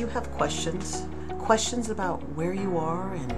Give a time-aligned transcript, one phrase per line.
[0.00, 1.06] do you have questions?
[1.40, 3.32] Questions about where you are and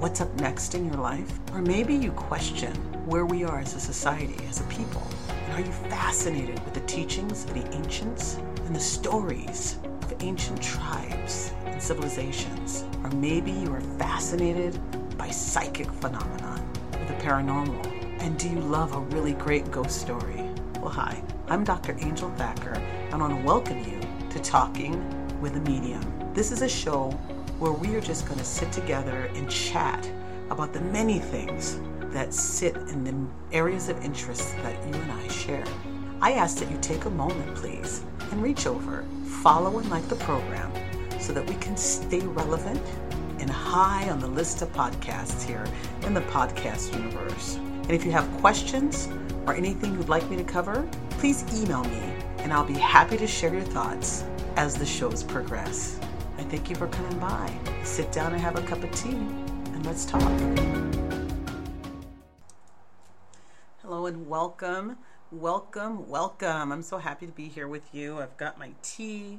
[0.00, 1.38] what's up next in your life?
[1.52, 2.74] Or maybe you question
[3.06, 5.06] where we are as a society, as a people.
[5.28, 8.34] And are you fascinated with the teachings of the ancients
[8.66, 12.84] and the stories of ancient tribes and civilizations?
[13.04, 14.76] Or maybe you are fascinated
[15.16, 17.86] by psychic phenomenon or the paranormal.
[18.20, 20.42] And do you love a really great ghost story?
[20.80, 21.96] Well, hi, I'm Dr.
[22.00, 24.00] Angel Thacker, and I want to welcome you
[24.30, 26.02] to Talking with a Medium.
[26.34, 27.10] This is a show
[27.58, 30.08] where we are just going to sit together and chat
[30.50, 31.80] about the many things
[32.12, 35.64] that sit in the areas of interest that you and I share.
[36.20, 39.04] I ask that you take a moment, please, and reach over,
[39.42, 40.72] follow and like the program
[41.20, 42.80] so that we can stay relevant
[43.38, 45.64] and high on the list of podcasts here
[46.02, 47.56] in the podcast universe.
[47.56, 49.08] And if you have questions
[49.46, 52.02] or anything you'd like me to cover, please email me
[52.38, 54.24] and I'll be happy to share your thoughts
[54.58, 56.00] as the shows progress.
[56.36, 57.48] I thank you for coming by.
[57.84, 60.20] Sit down and have a cup of tea and let's talk.
[63.82, 64.96] Hello and welcome.
[65.30, 66.72] Welcome, welcome.
[66.72, 68.18] I'm so happy to be here with you.
[68.18, 69.38] I've got my tea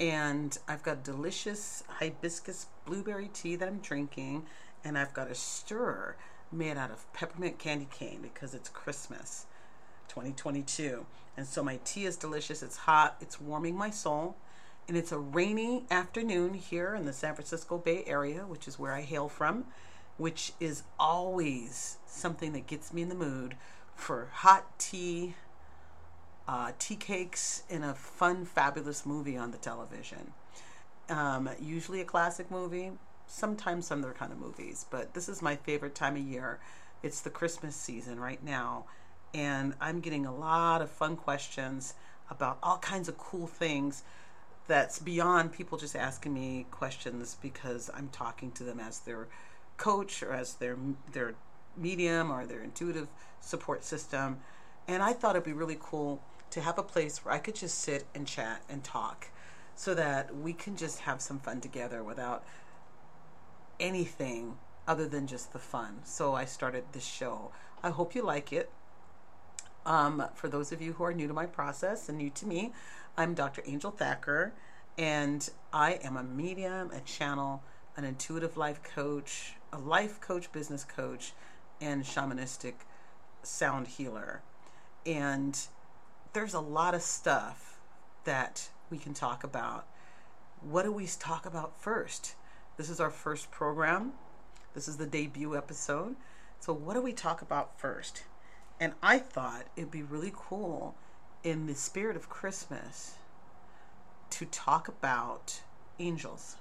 [0.00, 4.46] and I've got delicious hibiscus blueberry tea that I'm drinking,
[4.82, 6.16] and I've got a stir
[6.50, 9.46] made out of peppermint candy cane because it's Christmas
[10.08, 11.06] 2022.
[11.36, 14.36] And so my tea is delicious, it's hot, it's warming my soul.
[14.86, 18.92] And it's a rainy afternoon here in the San Francisco Bay Area, which is where
[18.92, 19.64] I hail from,
[20.18, 23.56] which is always something that gets me in the mood
[23.94, 25.34] for hot tea,
[26.46, 30.32] uh, tea cakes, and a fun, fabulous movie on the television.
[31.08, 32.92] Um, usually a classic movie,
[33.26, 36.58] sometimes some other kind of movies, but this is my favorite time of year.
[37.02, 38.84] It's the Christmas season right now,
[39.34, 41.94] and I'm getting a lot of fun questions
[42.30, 44.04] about all kinds of cool things
[44.66, 49.26] that's beyond people just asking me questions because I'm talking to them as their
[49.76, 50.78] coach or as their
[51.12, 51.34] their
[51.76, 53.08] medium or their intuitive
[53.40, 54.38] support system.
[54.86, 57.80] And I thought it'd be really cool to have a place where I could just
[57.80, 59.28] sit and chat and talk
[59.74, 62.44] so that we can just have some fun together without
[63.80, 64.56] anything
[64.86, 66.00] other than just the fun.
[66.04, 67.50] So I started this show.
[67.82, 68.70] I hope you like it.
[69.86, 72.72] Um, for those of you who are new to my process and new to me,
[73.18, 73.62] I'm Dr.
[73.66, 74.54] Angel Thacker,
[74.96, 77.62] and I am a medium, a channel,
[77.96, 81.34] an intuitive life coach, a life coach, business coach,
[81.82, 82.74] and shamanistic
[83.42, 84.40] sound healer.
[85.04, 85.58] And
[86.32, 87.78] there's a lot of stuff
[88.24, 89.86] that we can talk about.
[90.62, 92.36] What do we talk about first?
[92.78, 94.12] This is our first program.
[94.72, 96.16] This is the debut episode.
[96.58, 98.22] So, what do we talk about first?
[98.80, 100.94] And I thought it'd be really cool
[101.42, 103.14] in the spirit of Christmas
[104.30, 105.60] to talk about
[105.98, 106.56] angels.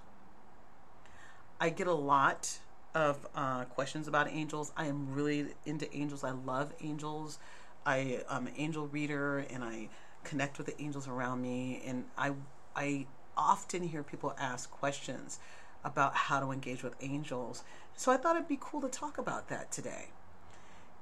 [1.60, 2.60] I get a lot
[2.94, 4.72] of uh, questions about angels.
[4.78, 6.24] I am really into angels.
[6.24, 7.40] I love angels.
[7.86, 9.90] I am an angel reader and I
[10.24, 11.82] connect with the angels around me.
[11.86, 12.34] And I,
[12.76, 15.40] I often hear people ask questions
[15.84, 17.64] about how to engage with angels.
[17.96, 20.10] So I thought it'd be cool to talk about that today.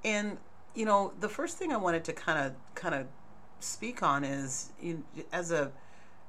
[0.03, 0.37] And
[0.75, 3.07] you know, the first thing I wanted to kind of kind of
[3.59, 5.71] speak on is you, as a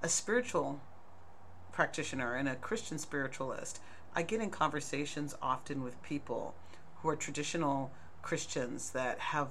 [0.03, 0.80] a spiritual
[1.72, 3.80] practitioner and a Christian spiritualist,
[4.14, 6.54] I get in conversations often with people
[6.97, 9.48] who are traditional Christians that have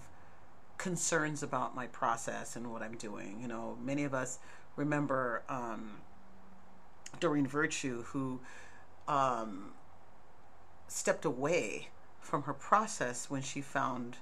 [0.77, 3.39] concerns about my process and what I'm doing.
[3.41, 4.39] You know, many of us
[4.75, 5.97] remember um,
[7.19, 8.39] Doreen Virtue, who
[9.07, 9.73] um,
[10.87, 14.17] stepped away from her process when she found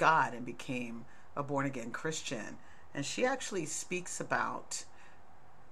[0.00, 1.04] God and became
[1.36, 2.56] a born again Christian.
[2.94, 4.84] And she actually speaks about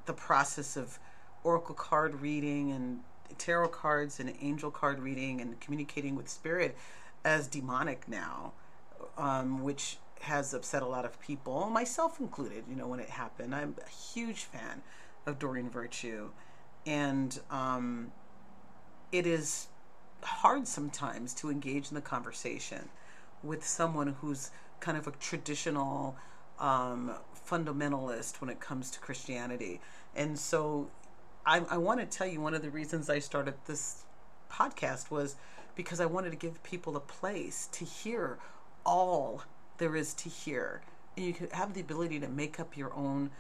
[0.05, 0.99] the process of
[1.43, 3.01] oracle card reading and
[3.39, 6.77] tarot cards and angel card reading and communicating with spirit
[7.25, 8.53] as demonic now,
[9.17, 13.55] um, which has upset a lot of people, myself included, you know, when it happened.
[13.55, 14.83] I'm a huge fan
[15.25, 16.29] of Doreen Virtue.
[16.85, 18.13] And um,
[19.11, 19.69] it is
[20.23, 22.91] hard sometimes to engage in the conversation
[23.43, 24.51] with someone who's
[24.81, 26.17] kind of a traditional
[26.59, 27.13] um,
[27.49, 29.81] fundamentalist when it comes to Christianity.
[30.15, 30.91] And so
[31.47, 34.05] I, I want to tell you one of the reasons I started this
[34.51, 35.37] podcast was
[35.75, 38.39] because I wanted to give people a place to hear
[38.85, 39.43] all
[39.79, 40.83] there is to hear.
[41.17, 43.31] And you could have the ability to make up your own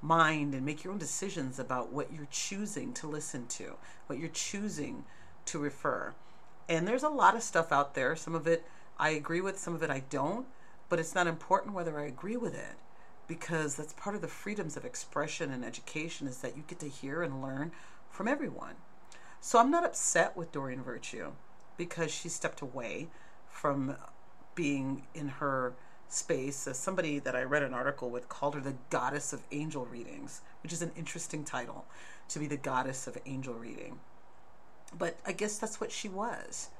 [0.00, 3.74] mind and make your own decisions about what you're choosing to listen to,
[4.06, 5.04] what you're choosing
[5.46, 6.14] to refer.
[6.68, 8.14] And there's a lot of stuff out there.
[8.14, 8.64] Some of it
[8.98, 10.46] I agree with, some of it I don't,
[10.88, 12.76] but it's not important whether I agree with it
[13.28, 16.88] because that's part of the freedoms of expression and education is that you get to
[16.88, 17.72] hear and learn
[18.10, 18.74] from everyone.
[19.40, 21.32] So I'm not upset with Doreen Virtue
[21.76, 23.08] because she stepped away
[23.48, 23.96] from
[24.54, 25.74] being in her
[26.08, 26.66] space.
[26.66, 30.40] As somebody that I read an article with called her the goddess of angel readings,
[30.62, 31.84] which is an interesting title
[32.30, 34.00] to be the goddess of angel reading.
[34.96, 36.70] But I guess that's what she was.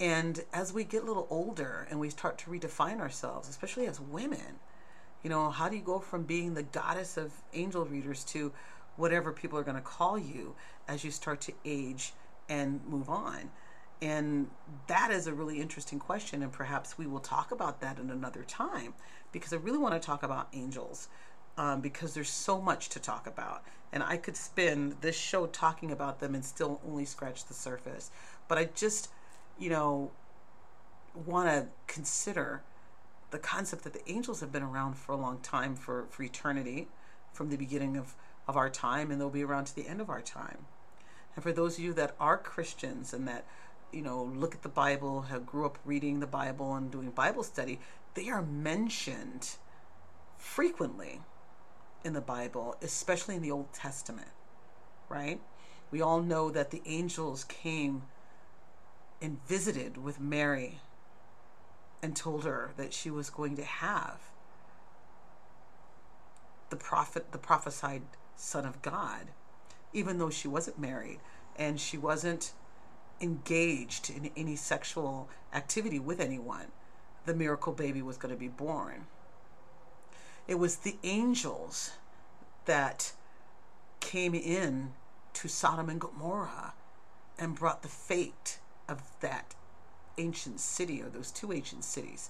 [0.00, 4.00] And as we get a little older and we start to redefine ourselves, especially as
[4.00, 4.58] women,
[5.22, 8.52] you know, how do you go from being the goddess of angel readers to
[8.96, 10.54] whatever people are going to call you
[10.88, 12.14] as you start to age
[12.48, 13.50] and move on?
[14.02, 14.48] And
[14.86, 18.44] that is a really interesting question, and perhaps we will talk about that in another
[18.44, 18.94] time
[19.30, 21.08] because I really want to talk about angels
[21.58, 23.62] um, because there's so much to talk about.
[23.92, 28.10] And I could spend this show talking about them and still only scratch the surface.
[28.48, 29.10] But I just,
[29.60, 30.10] you know,
[31.26, 32.62] want to consider
[33.30, 36.88] the concept that the angels have been around for a long time, for, for eternity,
[37.32, 38.16] from the beginning of,
[38.48, 40.66] of our time, and they'll be around to the end of our time.
[41.36, 43.44] And for those of you that are Christians and that
[43.92, 47.42] you know, look at the Bible, have grew up reading the Bible and doing Bible
[47.42, 47.80] study,
[48.14, 49.56] they are mentioned
[50.38, 51.20] frequently
[52.04, 54.30] in the Bible, especially in the Old Testament,
[55.08, 55.40] right?
[55.90, 58.02] We all know that the angels came
[59.20, 60.80] and visited with Mary
[62.02, 64.20] and told her that she was going to have
[66.70, 68.02] the prophet the prophesied
[68.36, 69.28] son of God
[69.92, 71.18] even though she wasn't married
[71.56, 72.52] and she wasn't
[73.20, 76.66] engaged in any sexual activity with anyone,
[77.26, 79.06] the miracle baby was going to be born.
[80.48, 81.92] It was the angels
[82.64, 83.12] that
[84.00, 84.92] came in
[85.34, 86.74] to Sodom and Gomorrah
[87.38, 88.59] and brought the fate
[88.90, 89.54] of that
[90.18, 92.28] ancient city or those two ancient cities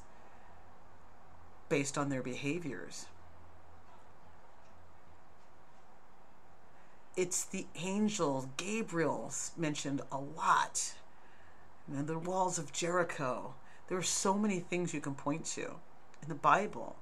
[1.69, 3.07] based on their behaviors.
[7.21, 10.95] it's the angel Gabriel mentioned a lot.
[11.87, 13.53] And the walls of Jericho.
[13.89, 15.75] There are so many things you can point to
[16.23, 16.97] in the Bible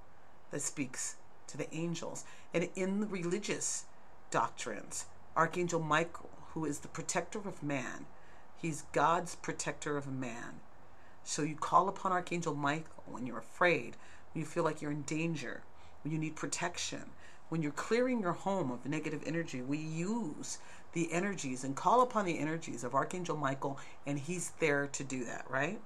[0.50, 1.14] that speaks
[1.46, 2.24] to the angels.
[2.52, 3.84] And in the religious
[4.32, 5.04] doctrines,
[5.36, 8.06] Archangel Michael, who is the protector of man,
[8.60, 10.60] he's God's protector of man.
[11.24, 13.96] So you call upon Archangel Michael when you're afraid,
[14.32, 15.62] when you feel like you're in danger,
[16.02, 17.02] when you need protection,
[17.48, 20.58] when you're clearing your home of negative energy, we use
[20.92, 25.24] the energies and call upon the energies of Archangel Michael, and he's there to do
[25.24, 25.80] that, right?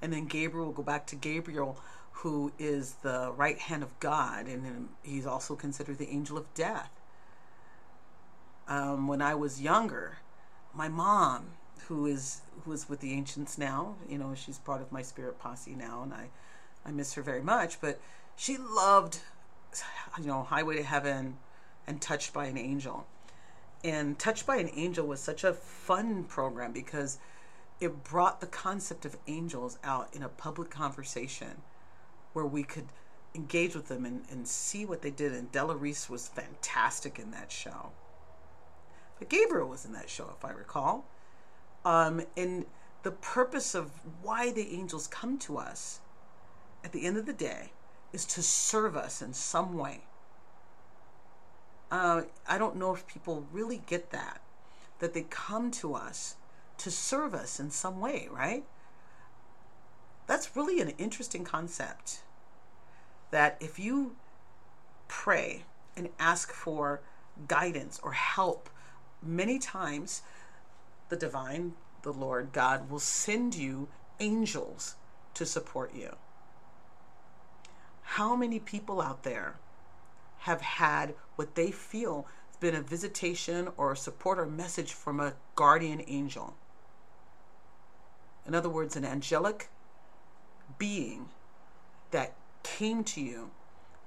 [0.00, 1.78] And then Gabriel will go back to Gabriel,
[2.12, 6.90] who is the right hand of God, and he's also considered the angel of death.
[8.66, 10.18] Um, when I was younger,
[10.78, 11.44] my mom,
[11.88, 15.38] who is who is with the ancients now, you know, she's part of my spirit
[15.38, 16.28] posse now, and I,
[16.86, 17.80] I miss her very much.
[17.80, 18.00] But
[18.36, 19.18] she loved
[20.18, 21.36] you know, Highway to Heaven
[21.86, 23.06] and Touched by an Angel.
[23.84, 27.18] And Touched by an Angel was such a fun program because
[27.80, 31.62] it brought the concept of angels out in a public conversation
[32.32, 32.86] where we could
[33.34, 35.32] engage with them and, and see what they did.
[35.32, 37.90] And Della Reese was fantastic in that show.
[39.18, 41.04] But Gabriel was in that show, if I recall.
[41.84, 42.66] Um, and
[43.02, 43.90] the purpose of
[44.22, 46.00] why the angels come to us
[46.84, 47.72] at the end of the day
[48.12, 50.02] is to serve us in some way.
[51.90, 54.40] Uh, I don't know if people really get that,
[54.98, 56.36] that they come to us
[56.78, 58.64] to serve us in some way, right?
[60.26, 62.20] That's really an interesting concept.
[63.30, 64.16] That if you
[65.08, 65.64] pray
[65.96, 67.00] and ask for
[67.46, 68.68] guidance or help,
[69.22, 70.22] many times
[71.08, 73.88] the divine, the Lord God, will send you
[74.20, 74.96] angels
[75.34, 76.16] to support you.
[78.02, 79.56] How many people out there
[80.40, 85.20] have had what they feel has been a visitation or a support or message from
[85.20, 86.56] a guardian angel?
[88.46, 89.68] In other words, an angelic
[90.78, 91.28] being
[92.10, 93.50] that came to you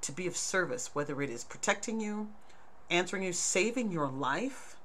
[0.02, 2.30] to be of service, whether it is protecting you,
[2.90, 4.78] answering you, saving your life.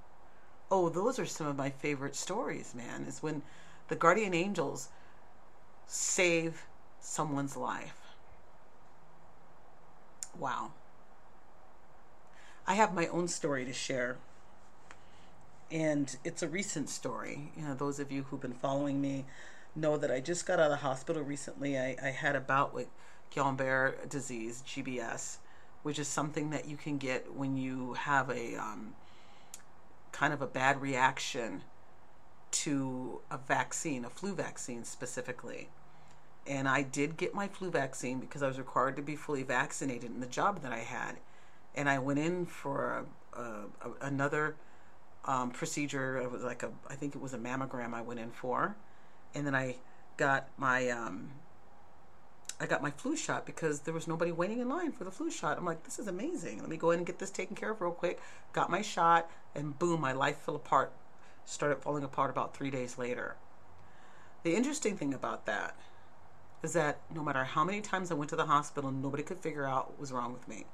[0.70, 3.42] Oh, those are some of my favorite stories, man, is when
[3.88, 4.88] the guardian angels
[5.86, 6.64] save
[7.00, 7.96] someone's life.
[10.38, 10.72] Wow.
[12.66, 14.16] I have my own story to share.
[15.70, 17.52] And it's a recent story.
[17.56, 19.24] You know, those of you who've been following me
[19.74, 21.78] know that I just got out of the hospital recently.
[21.78, 22.88] I, I had a bout with
[23.34, 25.38] Guillain-Barré disease, GBS,
[25.82, 28.94] which is something that you can get when you have a um,
[30.16, 31.62] kind of a bad reaction
[32.50, 35.68] to a vaccine, a flu vaccine specifically
[36.46, 40.10] and I did get my flu vaccine because I was required to be fully vaccinated
[40.10, 41.16] in the job that I had.
[41.74, 43.04] And I went in for
[43.34, 44.54] a, a, a, another
[45.24, 46.18] um, procedure.
[46.18, 48.76] It was like a, I think it was a mammogram I went in for,
[49.34, 49.76] and then I
[50.16, 51.30] got my, um,
[52.58, 55.30] I got my flu shot because there was nobody waiting in line for the flu
[55.30, 55.58] shot.
[55.58, 56.60] I'm like, this is amazing.
[56.60, 58.18] Let me go in and get this taken care of real quick.
[58.52, 60.92] Got my shot, and boom, my life fell apart.
[61.44, 63.36] Started falling apart about three days later.
[64.42, 65.76] The interesting thing about that
[66.62, 69.66] is that no matter how many times I went to the hospital, nobody could figure
[69.66, 70.64] out what was wrong with me.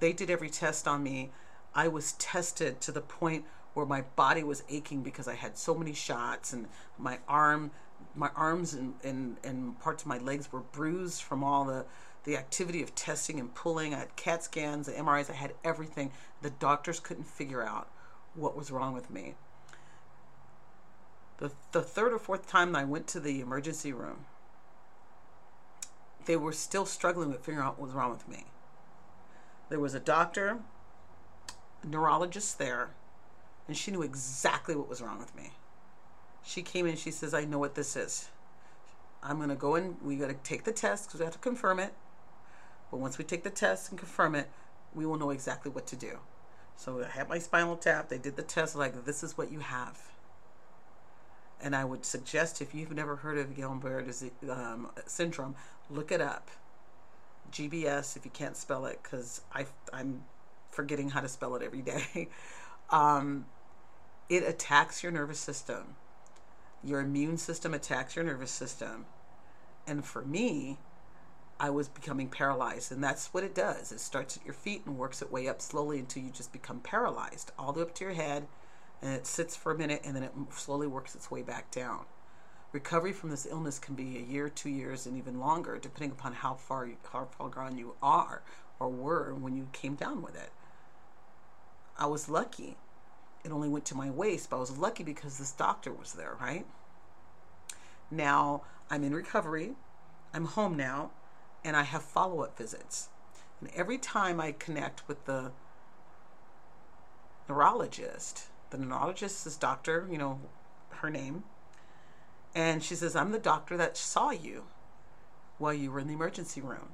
[0.00, 1.30] They did every test on me.
[1.74, 5.74] I was tested to the point where my body was aching because I had so
[5.74, 6.66] many shots and
[6.98, 7.70] my arm
[8.14, 11.84] my arms and, and, and parts of my legs were bruised from all the
[12.24, 13.94] the activity of testing and pulling.
[13.94, 16.10] I had CAT scans, MRIs, I had everything.
[16.42, 17.88] The doctors couldn't figure out
[18.34, 19.34] what was wrong with me.
[21.38, 24.24] The, the third or fourth time I went to the emergency room,
[26.24, 28.44] they were still struggling with figuring out what was wrong with me.
[29.68, 30.58] There was a doctor,
[31.82, 32.90] a neurologist there,
[33.68, 35.52] and she knew exactly what was wrong with me.
[36.44, 38.28] She came in, she says, I know what this is.
[39.22, 41.38] I'm going to go in, we got to take the test because we have to
[41.40, 41.94] confirm it.
[42.90, 44.48] But once we take the test and confirm it,
[44.94, 46.18] we will know exactly what to do.
[46.76, 49.60] So I had my spinal tap, they did the test, like, this is what you
[49.60, 49.98] have.
[51.62, 55.54] And I would suggest if you've never heard of Guillain-Barré um, syndrome,
[55.88, 56.50] look it up.
[57.50, 59.40] GBS if you can't spell it because
[59.92, 60.24] I'm
[60.70, 62.28] forgetting how to spell it every day.
[62.90, 63.46] um,
[64.28, 65.96] it attacks your nervous system.
[66.84, 69.06] Your immune system attacks your nervous system.
[69.86, 70.78] And for me,
[71.58, 72.92] I was becoming paralyzed.
[72.92, 73.92] And that's what it does.
[73.92, 76.80] It starts at your feet and works its way up slowly until you just become
[76.80, 78.46] paralyzed, all the way up to your head.
[79.02, 82.04] And it sits for a minute and then it slowly works its way back down.
[82.72, 86.32] Recovery from this illness can be a year, two years, and even longer, depending upon
[86.32, 88.42] how far how far gone you are
[88.80, 90.50] or were when you came down with it.
[91.96, 92.76] I was lucky.
[93.44, 96.36] It only went to my waist, but I was lucky because this doctor was there,
[96.40, 96.66] right?
[98.10, 99.74] Now I'm in recovery.
[100.32, 101.10] I'm home now,
[101.62, 103.08] and I have follow up visits.
[103.60, 105.52] And every time I connect with the
[107.48, 110.40] neurologist, the neurologist is doctor, you know,
[110.90, 111.44] her name,
[112.54, 114.64] and she says, I'm the doctor that saw you
[115.58, 116.90] while you were in the emergency room.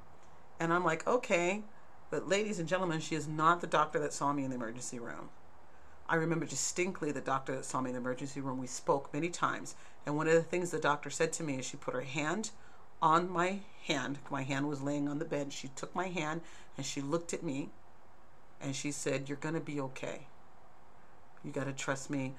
[0.59, 1.63] And I'm like, okay,
[2.09, 4.99] but ladies and gentlemen, she is not the doctor that saw me in the emergency
[4.99, 5.29] room.
[6.11, 8.57] I remember distinctly the doctor that saw me in the emergency room.
[8.57, 9.75] We spoke many times.
[10.05, 12.49] And one of the things the doctor said to me is she put her hand
[13.01, 14.19] on my hand.
[14.29, 15.53] My hand was laying on the bed.
[15.53, 16.41] She took my hand
[16.75, 17.69] and she looked at me
[18.59, 20.27] and she said, You're going to be okay.
[21.45, 22.33] You got to trust me.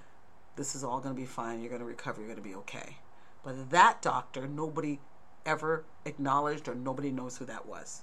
[0.56, 1.60] This is all going to be fine.
[1.60, 2.20] You're going to recover.
[2.20, 2.98] You're going to be okay.
[3.42, 5.00] But that doctor, nobody
[5.46, 8.02] ever acknowledged or nobody knows who that was.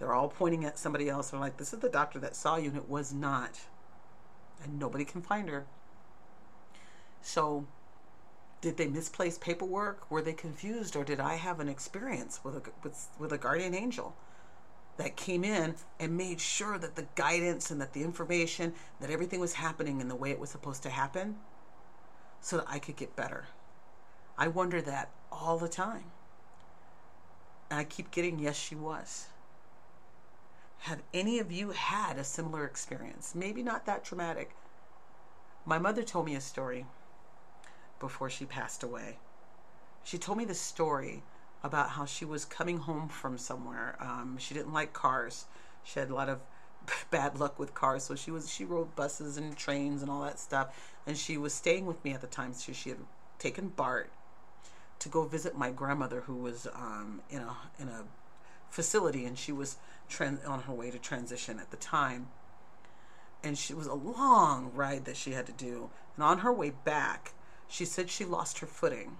[0.00, 1.30] They're all pointing at somebody else.
[1.30, 3.60] They're like, this is the doctor that saw you, and it was not.
[4.62, 5.66] And nobody can find her.
[7.22, 7.66] So,
[8.60, 10.10] did they misplace paperwork?
[10.10, 10.96] Were they confused?
[10.96, 14.16] Or did I have an experience with a, with, with a guardian angel
[14.96, 19.38] that came in and made sure that the guidance and that the information, that everything
[19.38, 21.36] was happening in the way it was supposed to happen
[22.40, 23.46] so that I could get better?
[24.36, 26.04] I wonder that all the time.
[27.70, 29.26] And I keep getting, yes, she was.
[30.80, 33.34] Have any of you had a similar experience?
[33.34, 34.54] Maybe not that traumatic.
[35.64, 36.86] My mother told me a story
[38.00, 39.18] before she passed away.
[40.04, 41.22] She told me the story
[41.62, 43.96] about how she was coming home from somewhere.
[44.00, 45.46] Um, she didn't like cars.
[45.82, 46.40] She had a lot of
[47.10, 50.38] bad luck with cars, so she was she rode buses and trains and all that
[50.38, 50.96] stuff.
[51.06, 52.98] And she was staying with me at the time, so she had
[53.38, 54.10] taken BART
[55.00, 58.04] to go visit my grandmother who was um, in a in a
[58.70, 59.76] facility and she was
[60.46, 62.28] on her way to transition at the time
[63.42, 66.70] and she was a long ride that she had to do and on her way
[66.84, 67.32] back
[67.68, 69.16] she said she lost her footing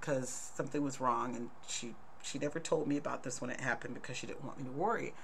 [0.00, 3.94] because something was wrong and she she never told me about this when it happened
[3.94, 5.14] because she didn't want me to worry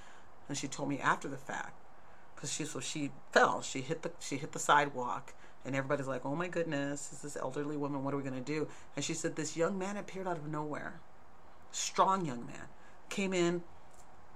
[0.47, 1.77] and she told me after the fact
[2.35, 5.33] because she so she fell she hit the she hit the sidewalk
[5.65, 8.03] and everybody's like, oh my goodness, is this elderly woman?
[8.03, 8.67] What are we going to do?
[8.95, 10.99] And she said, this young man appeared out of nowhere.
[11.71, 12.67] Strong young man.
[13.11, 13.61] Came in,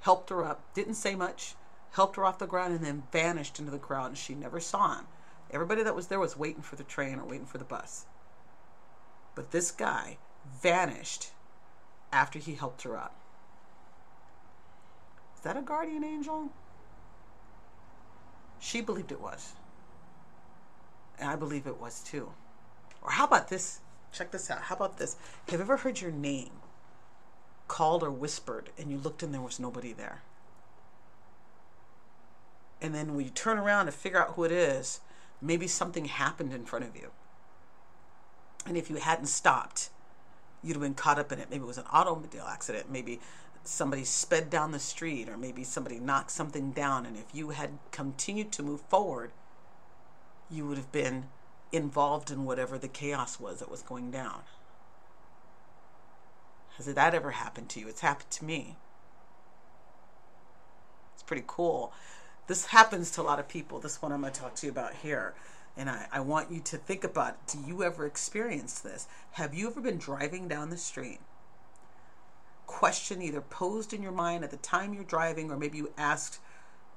[0.01, 1.55] helped her up, didn't say much,
[1.93, 4.97] helped her off the ground, and then vanished into the crowd, and she never saw
[4.97, 5.05] him.
[5.49, 8.05] Everybody that was there was waiting for the train or waiting for the bus.
[9.33, 10.17] But this guy
[10.61, 11.31] vanished
[12.11, 13.15] after he helped her up.
[15.35, 16.49] Is that a guardian angel?
[18.59, 19.53] She believed it was.
[21.17, 22.29] And I believe it was too.
[23.01, 23.79] Or how about this?
[24.11, 24.63] Check this out.
[24.63, 25.15] How about this?
[25.47, 26.51] Have you ever heard your name
[27.67, 30.21] called or whispered and you looked and there was nobody there?
[32.81, 34.99] And then when you turn around to figure out who it is,
[35.41, 37.11] maybe something happened in front of you.
[38.65, 39.89] And if you hadn't stopped,
[40.63, 41.49] you'd have been caught up in it.
[41.49, 42.91] Maybe it was an automobile accident.
[42.91, 43.19] Maybe
[43.63, 47.05] somebody sped down the street, or maybe somebody knocked something down.
[47.05, 49.31] And if you had continued to move forward,
[50.49, 51.25] you would have been
[51.71, 54.41] involved in whatever the chaos was that was going down.
[56.77, 57.87] Has that ever happened to you?
[57.87, 58.75] It's happened to me.
[61.13, 61.93] It's pretty cool.
[62.47, 63.79] This happens to a lot of people.
[63.79, 65.33] This one I'm going to talk to you about here.
[65.77, 69.07] And I, I want you to think about do you ever experience this?
[69.31, 71.19] Have you ever been driving down the street?
[72.65, 76.39] Question either posed in your mind at the time you're driving, or maybe you asked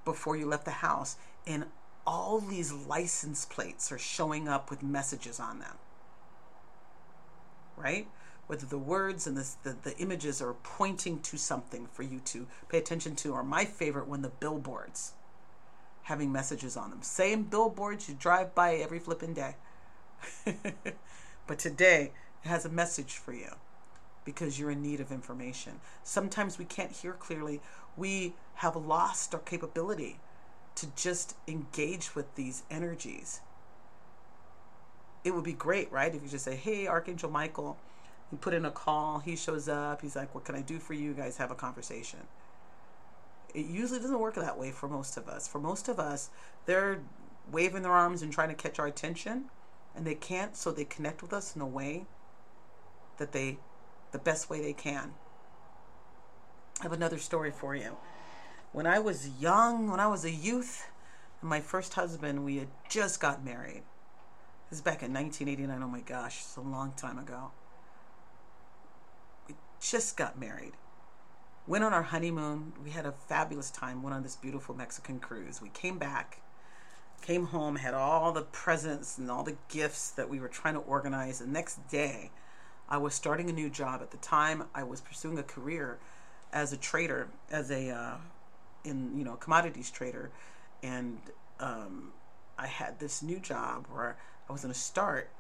[0.05, 1.17] before you left the house,
[1.47, 1.67] and
[2.07, 5.77] all these license plates are showing up with messages on them.
[7.77, 8.09] Right?
[8.49, 12.47] Whether the words and the, the, the images are pointing to something for you to
[12.69, 15.13] pay attention to, or my favorite when the billboards
[16.05, 17.03] having messages on them.
[17.03, 19.57] Same billboards you drive by every flipping day.
[21.47, 22.13] but today
[22.43, 23.51] it has a message for you
[24.25, 25.81] because you're in need of information.
[26.03, 27.61] Sometimes we can't hear clearly.
[27.97, 30.19] We have lost our capability
[30.77, 33.41] to just engage with these energies.
[35.25, 36.15] It would be great, right?
[36.15, 37.77] If you just say, hey, Archangel Michael,
[38.31, 40.95] you put in a call, he shows up, he's like, what can I do for
[40.95, 41.09] you?
[41.09, 42.21] You guys have a conversation.
[43.55, 45.49] It usually doesn't work that way for most of us.
[45.49, 46.31] For most of us,
[46.67, 47.01] they're
[47.51, 49.45] waving their arms and trying to catch our attention,
[49.97, 52.05] and they can't, so they connect with us in a way
[53.17, 53.59] that they,
[54.13, 55.13] the best way they can.
[56.81, 57.97] I have another story for you
[58.73, 60.87] when I was young, when I was a youth,
[61.41, 63.83] my first husband, we had just got married.
[64.69, 65.83] This is back in 1989.
[65.83, 67.51] Oh my gosh, it's a long time ago.
[69.81, 70.73] Just got married.
[71.67, 72.73] Went on our honeymoon.
[72.83, 74.03] We had a fabulous time.
[74.03, 75.61] Went on this beautiful Mexican cruise.
[75.61, 76.41] We came back,
[77.23, 80.81] came home, had all the presents and all the gifts that we were trying to
[80.81, 81.41] organize.
[81.41, 82.31] The next day,
[82.89, 84.01] I was starting a new job.
[84.01, 85.99] At the time, I was pursuing a career
[86.53, 88.17] as a trader, as a uh,
[88.85, 90.31] in you know commodities trader,
[90.83, 91.19] and
[91.61, 92.13] um,
[92.59, 94.17] I had this new job where
[94.49, 95.31] I was going to start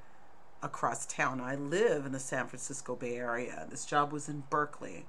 [0.62, 1.40] across town.
[1.40, 3.66] I live in the San Francisco Bay Area.
[3.70, 5.06] This job was in Berkeley.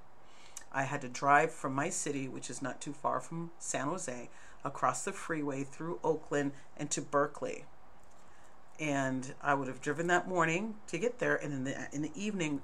[0.71, 4.29] I had to drive from my city, which is not too far from San Jose,
[4.63, 7.65] across the freeway through Oakland and to Berkeley.
[8.79, 12.11] And I would have driven that morning to get there, and in the in the
[12.15, 12.61] evening,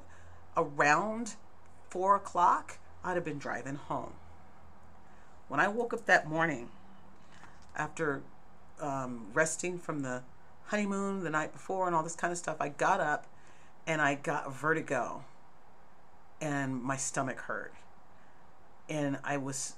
[0.55, 1.35] around
[1.89, 4.13] four o'clock, I'd have been driving home.
[5.47, 6.69] When I woke up that morning,
[7.75, 8.21] after
[8.79, 10.23] um, resting from the
[10.67, 13.27] honeymoon the night before and all this kind of stuff, I got up
[13.87, 15.23] and I got vertigo
[16.41, 17.73] and my stomach hurt.
[18.89, 19.73] And I was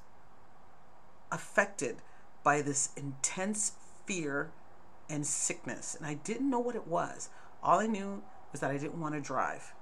[1.31, 1.97] affected
[2.43, 3.73] by this intense
[4.05, 4.51] fear
[5.09, 5.95] and sickness.
[5.95, 7.29] And I didn't know what it was.
[7.63, 9.73] All I knew was that I didn't want to drive.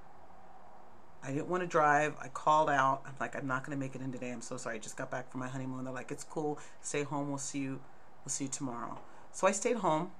[1.22, 2.14] I didn't want to drive.
[2.20, 3.02] I called out.
[3.04, 4.30] I'm like, I'm not going to make it in today.
[4.30, 4.76] I'm so sorry.
[4.76, 5.84] I just got back from my honeymoon.
[5.84, 6.58] They're like, it's cool.
[6.82, 7.28] Stay home.
[7.28, 7.80] We'll see you.
[8.24, 8.98] We'll see you tomorrow.
[9.32, 10.12] So I stayed home.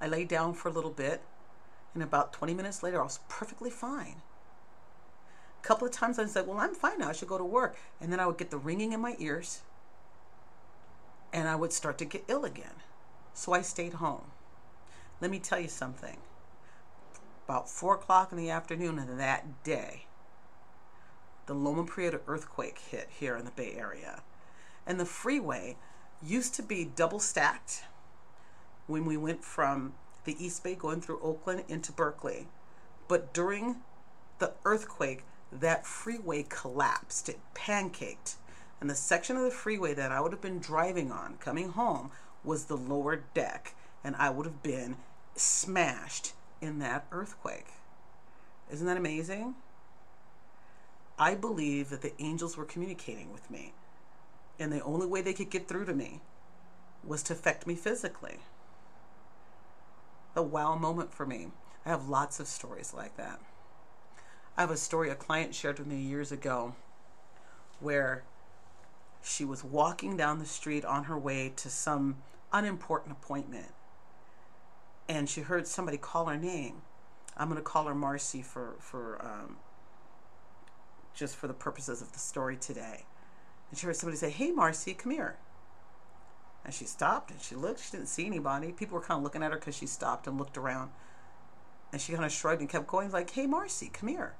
[0.00, 1.22] I laid down for a little bit.
[1.94, 4.22] And about 20 minutes later, I was perfectly fine.
[5.62, 7.08] A couple of times I said, well, I'm fine now.
[7.08, 7.76] I should go to work.
[8.00, 9.62] And then I would get the ringing in my ears.
[11.32, 12.82] And I would start to get ill again.
[13.34, 14.30] So I stayed home.
[15.20, 16.18] Let me tell you something
[17.48, 20.04] about 4 o'clock in the afternoon of that day,
[21.46, 24.22] the Loma Prieta earthquake hit here in the Bay Area.
[24.86, 25.76] And the freeway
[26.22, 27.84] used to be double stacked
[28.88, 29.92] when we went from
[30.24, 32.48] the East Bay going through Oakland into Berkeley.
[33.06, 33.76] But during
[34.40, 38.34] the earthquake, that freeway collapsed, it pancaked.
[38.80, 42.10] And the section of the freeway that I would have been driving on coming home
[42.44, 43.74] was the lower deck,
[44.04, 44.96] and I would have been
[45.34, 47.68] smashed in that earthquake.
[48.70, 49.54] Isn't that amazing?
[51.18, 53.72] I believe that the angels were communicating with me,
[54.58, 56.20] and the only way they could get through to me
[57.04, 58.38] was to affect me physically.
[60.36, 61.48] A wow moment for me.
[61.84, 63.40] I have lots of stories like that.
[64.56, 66.74] I have a story a client shared with me years ago
[67.80, 68.24] where
[69.22, 72.16] she was walking down the street on her way to some
[72.52, 73.72] unimportant appointment
[75.08, 76.82] and she heard somebody call her name.
[77.36, 79.56] I'm going to call her Marcy for for um,
[81.14, 83.04] just for the purposes of the story today.
[83.70, 85.38] And she heard somebody say, "Hey, Marcy, come here."
[86.64, 87.80] And she stopped and she looked.
[87.80, 88.72] She didn't see anybody.
[88.72, 90.90] People were kind of looking at her because she stopped and looked around.
[91.92, 94.34] And she kind of shrugged and kept going, like, "Hey, Marcy, come here."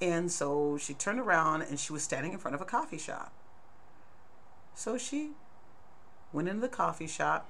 [0.00, 3.32] And so she turned around and she was standing in front of a coffee shop.
[4.74, 5.32] So she
[6.32, 7.48] went into the coffee shop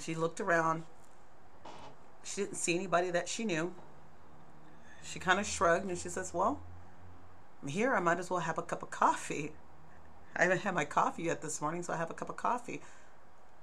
[0.00, 0.84] She looked around.
[2.22, 3.72] She didn't see anybody that she knew.
[5.02, 6.60] She kind of shrugged and she says, Well,
[7.62, 7.94] I'm here.
[7.94, 9.52] I might as well have a cup of coffee.
[10.36, 12.82] I haven't had my coffee yet this morning, so I have a cup of coffee.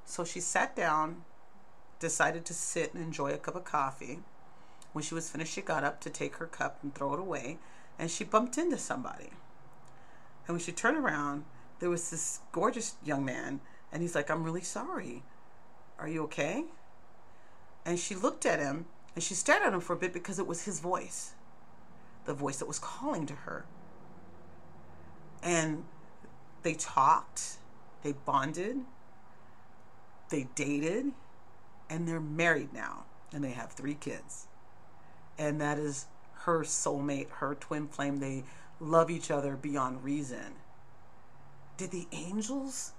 [0.05, 1.23] So she sat down,
[1.99, 4.19] decided to sit and enjoy a cup of coffee.
[4.91, 7.57] When she was finished, she got up to take her cup and throw it away,
[7.97, 9.31] and she bumped into somebody.
[10.47, 11.45] And when she turned around,
[11.79, 15.23] there was this gorgeous young man, and he's like, I'm really sorry.
[15.99, 16.65] Are you okay?
[17.85, 20.47] And she looked at him, and she stared at him for a bit because it
[20.47, 21.33] was his voice,
[22.25, 23.65] the voice that was calling to her.
[25.41, 25.83] And
[26.63, 27.57] they talked,
[28.01, 28.77] they bonded,
[30.29, 31.11] they dated,
[31.89, 34.47] and they're married now, and they have three kids.
[35.37, 36.07] And that is
[36.43, 38.19] her soulmate, her twin flame.
[38.19, 38.43] They
[38.79, 40.55] love each other beyond reason.
[41.77, 42.93] Did the angels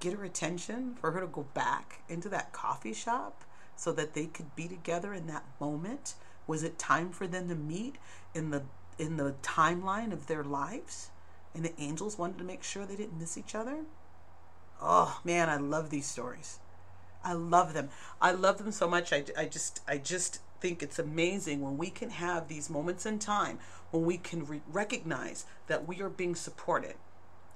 [0.00, 3.44] get her attention for her to go back into that coffee shop
[3.76, 6.14] so that they could be together in that moment?
[6.46, 7.96] Was it time for them to meet
[8.34, 8.62] in the
[8.98, 11.10] in the timeline of their lives?
[11.56, 13.78] And the angels wanted to make sure they didn't miss each other?
[14.80, 16.58] Oh man, I love these stories.
[17.24, 17.88] I love them.
[18.20, 19.10] I love them so much.
[19.10, 23.18] I, I just I just think it's amazing when we can have these moments in
[23.18, 23.58] time
[23.90, 26.96] when we can re- recognize that we are being supported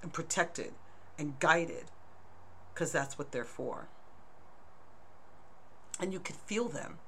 [0.00, 0.72] and protected
[1.18, 1.84] and guided
[2.72, 3.88] because that's what they're for.
[5.98, 6.98] And you could feel them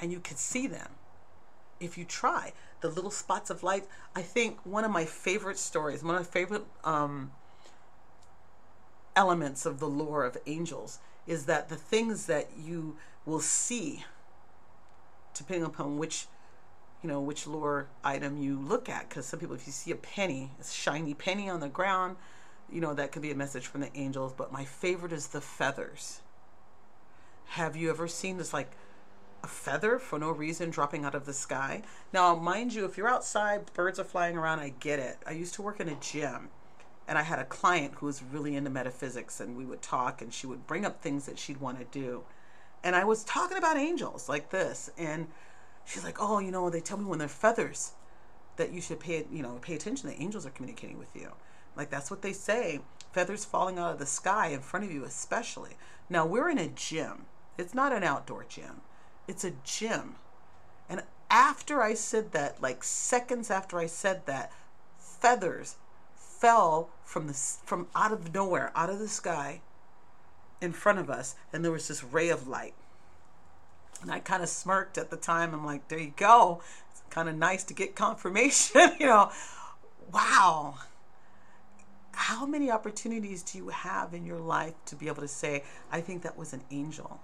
[0.00, 0.96] and you could see them
[1.78, 2.52] if you try.
[2.80, 3.86] The little spots of light.
[4.14, 7.32] I think one of my favorite stories, one of my favorite um,
[9.16, 14.04] elements of the lore of angels is that the things that you will see,
[15.34, 16.26] depending upon which,
[17.02, 19.96] you know, which lore item you look at, because some people, if you see a
[19.96, 22.16] penny, a shiny penny on the ground,
[22.70, 24.32] you know, that could be a message from the angels.
[24.32, 26.20] But my favorite is the feathers.
[27.46, 28.70] Have you ever seen this, like,
[29.42, 31.82] a feather for no reason dropping out of the sky?
[32.12, 35.18] Now, mind you, if you're outside, birds are flying around, I get it.
[35.26, 36.50] I used to work in a gym
[37.08, 40.32] and I had a client who was really into metaphysics, and we would talk, and
[40.32, 42.24] she would bring up things that she'd want to do.
[42.84, 45.28] And I was talking about angels like this, and
[45.86, 47.92] she's like, "Oh, you know, they tell me when they're feathers
[48.56, 50.08] that you should pay, you know, pay attention.
[50.10, 51.32] The angels are communicating with you.
[51.76, 52.80] Like that's what they say.
[53.12, 55.76] Feathers falling out of the sky in front of you, especially.
[56.10, 57.26] Now we're in a gym.
[57.56, 58.82] It's not an outdoor gym.
[59.28, 60.16] It's a gym.
[60.88, 64.50] And after I said that, like seconds after I said that,
[64.98, 65.76] feathers
[66.16, 69.60] fell from the from out of nowhere, out of the sky,
[70.60, 72.74] in front of us, and there was this ray of light.
[74.00, 75.52] And I kind of smirked at the time.
[75.52, 76.62] I'm like, there you go.
[76.90, 79.30] It's kind of nice to get confirmation, you know.
[80.12, 80.76] Wow.
[82.12, 86.00] How many opportunities do you have in your life to be able to say, I
[86.00, 87.20] think that was an angel?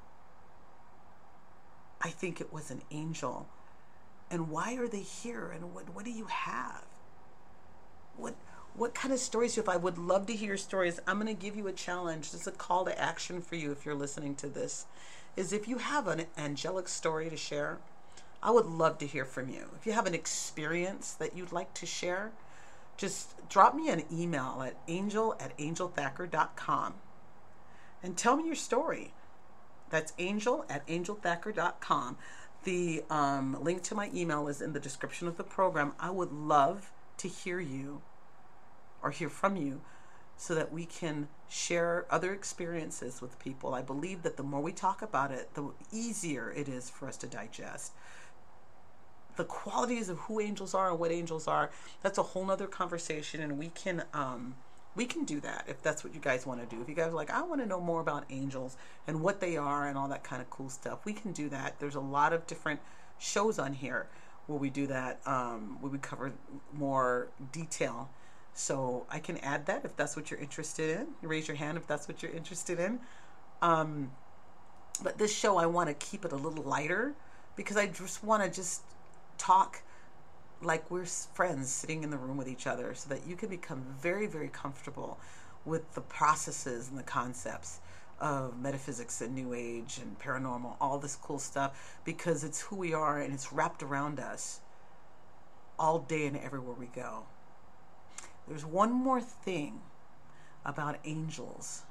[2.04, 3.48] I think it was an angel.
[4.30, 5.50] And why are they here?
[5.50, 6.84] And what, what do you have?
[8.16, 8.34] What
[8.76, 9.68] what kind of stories you have.
[9.68, 11.00] I would love to hear stories.
[11.06, 12.32] I'm going to give you a challenge.
[12.32, 14.86] This is a call to action for you if you're listening to this.
[15.36, 17.78] Is if you have an angelic story to share,
[18.42, 19.70] I would love to hear from you.
[19.78, 22.32] If you have an experience that you'd like to share,
[22.96, 26.94] just drop me an email at angel at angelthacker.com
[28.02, 29.12] and tell me your story.
[29.94, 32.16] That's angel at angelthacker.com.
[32.64, 35.92] The um, link to my email is in the description of the program.
[36.00, 38.02] I would love to hear you
[39.04, 39.82] or hear from you
[40.36, 43.72] so that we can share other experiences with people.
[43.72, 47.16] I believe that the more we talk about it, the easier it is for us
[47.18, 47.92] to digest.
[49.36, 51.70] The qualities of who angels are and what angels are,
[52.02, 54.56] that's a whole nother conversation and we can um,
[54.96, 56.80] we can do that if that's what you guys want to do.
[56.80, 58.76] If you guys are like, I want to know more about angels
[59.06, 61.78] and what they are and all that kind of cool stuff, we can do that.
[61.80, 62.80] There's a lot of different
[63.18, 64.06] shows on here
[64.46, 66.32] where we do that, um, where we cover
[66.72, 68.08] more detail
[68.54, 71.08] so I can add that if that's what you're interested in.
[71.22, 73.00] raise your hand if that's what you're interested in.
[73.60, 74.12] Um,
[75.02, 77.14] but this show, I want to keep it a little lighter
[77.56, 78.82] because I just want to just
[79.38, 79.82] talk
[80.62, 83.84] like we're friends sitting in the room with each other so that you can become
[84.00, 85.18] very, very comfortable
[85.64, 87.80] with the processes and the concepts
[88.20, 92.94] of metaphysics and new age and paranormal, all this cool stuff, because it's who we
[92.94, 94.60] are and it's wrapped around us
[95.78, 97.24] all day and everywhere we go.
[98.46, 99.80] There's one more thing
[100.64, 101.82] about angels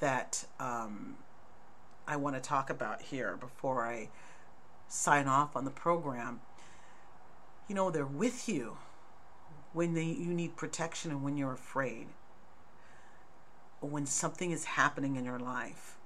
[0.00, 1.16] that um,
[2.06, 4.08] I want to talk about here before I
[4.88, 6.40] sign off on the program.
[7.68, 8.76] You know, they're with you
[9.72, 12.06] when they, you need protection and when you're afraid,
[13.80, 15.96] or when something is happening in your life.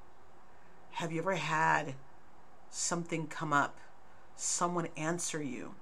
[0.92, 1.94] Have you ever had
[2.70, 3.78] something come up,
[4.36, 5.74] someone answer you?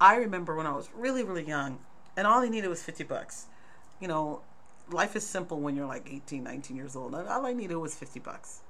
[0.00, 1.78] I remember when I was really, really young,
[2.16, 3.46] and all I needed was 50 bucks.
[4.00, 4.42] You know,
[4.90, 7.14] life is simple when you're like 18, 19 years old.
[7.14, 8.60] All I needed was 50 bucks.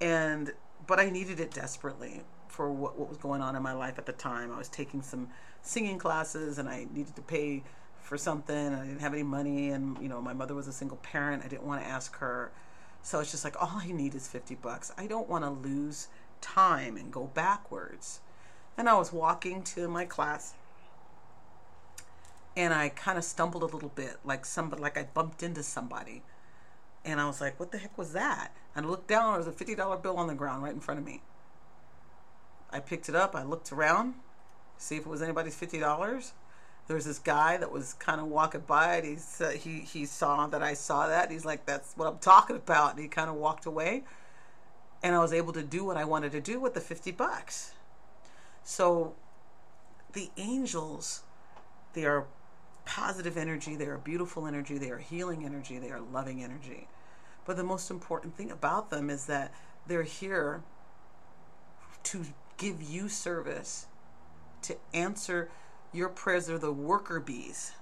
[0.00, 0.52] And,
[0.86, 4.06] but I needed it desperately for what, what was going on in my life at
[4.06, 4.52] the time.
[4.52, 5.28] I was taking some
[5.62, 7.62] singing classes and I needed to pay
[8.00, 8.74] for something.
[8.74, 9.70] I didn't have any money.
[9.70, 11.44] And, you know, my mother was a single parent.
[11.44, 12.52] I didn't want to ask her.
[13.02, 14.92] So it's just like, all I need is 50 bucks.
[14.96, 16.08] I don't want to lose
[16.40, 18.20] time and go backwards.
[18.78, 20.54] And I was walking to my class
[22.56, 26.22] and I kind of stumbled a little bit, like somebody, like I bumped into somebody.
[27.04, 28.52] And I was like, what the heck was that?
[28.74, 30.98] And I looked down, there was a $50 bill on the ground right in front
[30.98, 31.22] of me.
[32.76, 34.14] I picked it up, I looked around,
[34.76, 36.32] see if it was anybody's $50.
[36.86, 40.46] There was this guy that was kind of walking by, and he, he, he saw
[40.46, 41.30] that I saw that.
[41.30, 42.92] he's like, that's what I'm talking about.
[42.92, 44.04] And he kind of walked away.
[45.02, 47.72] And I was able to do what I wanted to do with the 50 bucks.
[48.62, 49.14] So
[50.12, 51.22] the angels,
[51.94, 52.26] they are
[52.84, 56.88] positive energy, they are beautiful energy, they are healing energy, they are loving energy.
[57.46, 59.52] But the most important thing about them is that
[59.86, 60.62] they're here
[62.04, 62.24] to
[62.56, 63.86] give you service,
[64.62, 65.50] to answer
[65.92, 66.46] your prayers.
[66.46, 67.72] They're the worker bees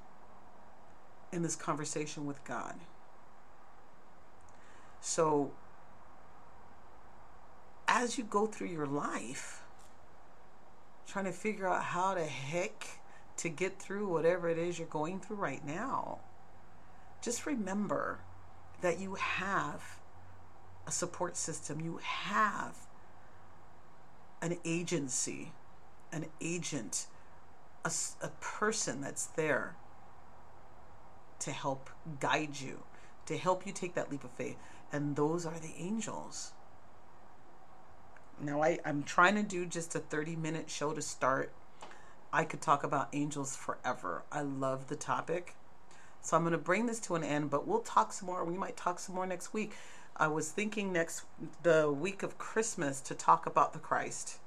[1.32, 2.74] in this conversation with God.
[5.00, 5.52] So,
[7.87, 9.62] as you go through your life,
[11.06, 12.87] trying to figure out how the heck
[13.37, 16.20] to get through whatever it is you're going through right now,
[17.20, 18.20] just remember
[18.80, 19.98] that you have
[20.87, 22.76] a support system, you have
[24.44, 25.52] an agency,
[26.12, 27.07] an agent,
[27.83, 29.74] a, a person that's there
[31.38, 31.88] to help
[32.20, 32.85] guide you,
[33.24, 34.57] to help you take that leap of faith.
[34.92, 36.52] And those are the angels.
[38.38, 41.50] Now, I, I'm trying to do just a 30 minute show to start
[42.35, 44.24] I could talk about angels forever.
[44.33, 45.54] I love the topic.
[46.20, 48.44] So I'm going to bring this to an end, but we'll talk some more.
[48.44, 49.72] We might talk some more next week.
[50.16, 51.24] I was thinking next
[51.62, 54.38] the week of Christmas to talk about the Christ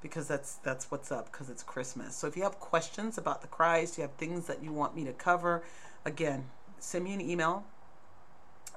[0.00, 2.14] because that's that's what's up because it's Christmas.
[2.14, 5.04] So if you have questions about the Christ, you have things that you want me
[5.04, 5.64] to cover,
[6.04, 6.44] again,
[6.78, 7.64] send me an email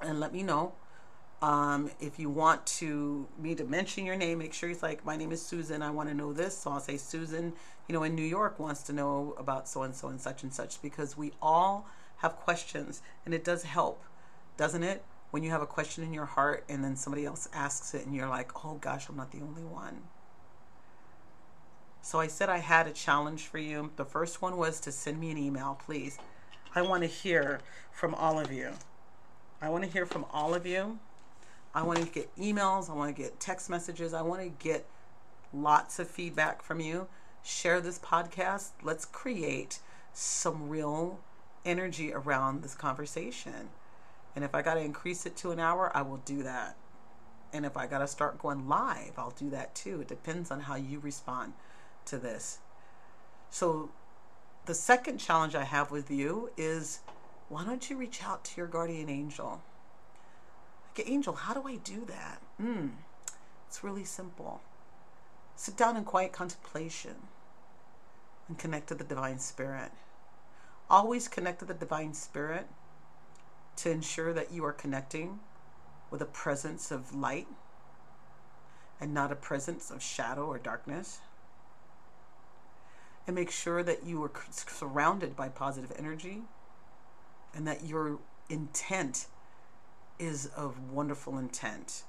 [0.02, 0.72] and let me know.
[1.40, 5.16] Um, if you want to me to mention your name, make sure he's like, my
[5.16, 5.82] name is Susan.
[5.82, 6.58] I want to know this.
[6.58, 7.52] So I'll say Susan,
[7.86, 10.52] you know, in New York wants to know about so and so and such and
[10.52, 11.86] such because we all
[12.18, 14.02] have questions and it does help,
[14.56, 15.04] doesn't it?
[15.30, 18.14] When you have a question in your heart and then somebody else asks it and
[18.14, 20.02] you're like, oh gosh, I'm not the only one.
[22.02, 23.90] So I said I had a challenge for you.
[23.96, 26.18] The first one was to send me an email, please.
[26.74, 27.60] I want to hear
[27.92, 28.70] from all of you.
[29.60, 30.98] I want to hear from all of you
[31.74, 32.90] I want to get emails.
[32.90, 34.12] I want to get text messages.
[34.12, 34.86] I want to get
[35.52, 37.06] lots of feedback from you.
[37.42, 38.70] Share this podcast.
[38.82, 39.78] Let's create
[40.12, 41.20] some real
[41.64, 43.68] energy around this conversation.
[44.34, 46.76] And if I got to increase it to an hour, I will do that.
[47.52, 50.00] And if I got to start going live, I'll do that too.
[50.00, 51.54] It depends on how you respond
[52.06, 52.58] to this.
[53.50, 53.90] So,
[54.66, 57.00] the second challenge I have with you is
[57.48, 59.60] why don't you reach out to your guardian angel?
[60.92, 62.40] Okay, Angel, how do I do that?
[62.60, 62.90] Mm,
[63.66, 64.60] it's really simple.
[65.56, 67.14] Sit down in quiet contemplation
[68.48, 69.90] and connect to the Divine Spirit.
[70.88, 72.66] Always connect to the Divine Spirit
[73.82, 75.40] to ensure that you are connecting
[76.10, 77.46] with a presence of light
[79.00, 81.20] and not a presence of shadow or darkness.
[83.26, 86.42] And make sure that you are surrounded by positive energy
[87.54, 88.18] and that your
[88.50, 89.26] intent
[90.18, 92.02] is of wonderful intent,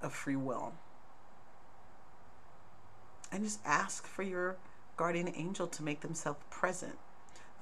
[0.00, 0.72] of free will.
[3.32, 4.56] And just ask for your
[4.96, 6.98] guardian angel to make themselves present.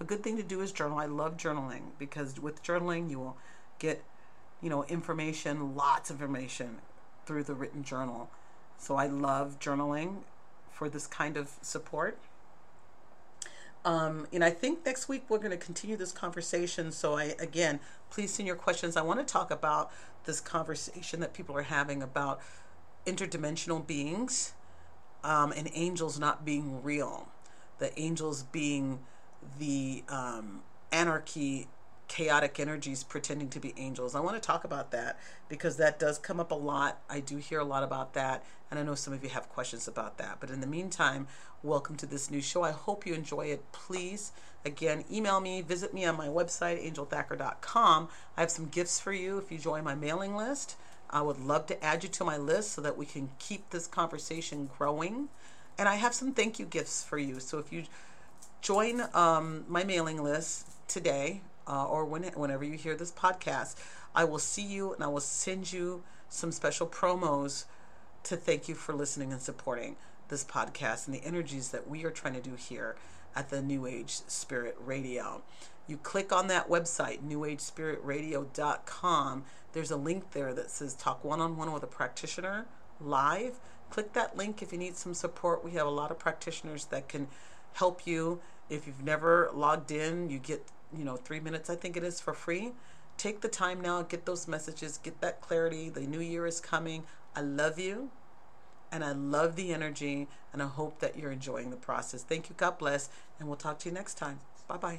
[0.00, 0.98] A good thing to do is journal.
[0.98, 3.36] I love journaling because with journaling you will
[3.78, 4.04] get,
[4.62, 6.78] you know, information, lots of information
[7.26, 8.30] through the written journal.
[8.78, 10.18] So I love journaling
[10.70, 12.16] for this kind of support.
[13.84, 16.92] Um, and I think next week we're going to continue this conversation.
[16.92, 17.80] So I, again,
[18.10, 18.96] please send your questions.
[18.96, 19.90] I want to talk about
[20.24, 22.40] this conversation that people are having about
[23.06, 24.52] interdimensional beings
[25.24, 27.28] um, and angels not being real.
[27.78, 29.00] The angels being
[29.58, 31.68] the um, anarchy
[32.08, 34.14] chaotic energies pretending to be angels.
[34.14, 37.00] I want to talk about that because that does come up a lot.
[37.08, 39.86] I do hear a lot about that, and I know some of you have questions
[39.86, 40.38] about that.
[40.40, 41.28] But in the meantime,
[41.62, 42.62] welcome to this new show.
[42.62, 43.62] I hope you enjoy it.
[43.72, 44.32] Please,
[44.64, 48.08] again, email me, visit me on my website, angelthacker.com.
[48.36, 50.76] I have some gifts for you if you join my mailing list.
[51.10, 53.86] I would love to add you to my list so that we can keep this
[53.86, 55.28] conversation growing.
[55.78, 57.40] And I have some thank you gifts for you.
[57.40, 57.84] So if you
[58.60, 63.76] join um, my mailing list today uh, or when, whenever you hear this podcast,
[64.14, 67.64] I will see you and I will send you some special promos
[68.24, 69.96] to thank you for listening and supporting
[70.28, 72.96] this podcast and the energies that we are trying to do here
[73.34, 75.42] at the New Age Spirit Radio.
[75.86, 79.44] You click on that website, newagespiritradio.com.
[79.72, 82.66] There's a link there that says Talk One on One with a Practitioner
[83.00, 83.58] live.
[83.90, 85.64] Click that link if you need some support.
[85.64, 87.28] We have a lot of practitioners that can
[87.78, 88.40] help you.
[88.68, 90.62] If you've never logged in, you get,
[90.96, 92.72] you know, three minutes, I think it is, for free.
[93.16, 95.88] Take the time now, get those messages, get that clarity.
[95.88, 97.04] The new year is coming.
[97.34, 98.10] I love you
[98.90, 102.22] and I love the energy and I hope that you're enjoying the process.
[102.22, 102.54] Thank you.
[102.56, 103.10] God bless.
[103.38, 104.40] And we'll talk to you next time.
[104.66, 104.98] Bye bye.